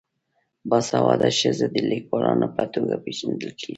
[0.69, 3.69] باسواده ښځې د لیکوالانو په توګه پیژندل کیږي.